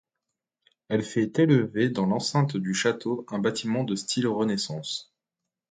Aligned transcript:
Elle 0.89 1.03
fait 1.03 1.37
élever 1.37 1.89
dans 1.91 2.07
l’enceinte 2.07 2.57
du 2.57 2.73
château 2.73 3.23
un 3.29 3.37
bâtiment 3.37 3.83
de 3.83 3.93
style 3.95 4.25
renaissance. 4.25 5.13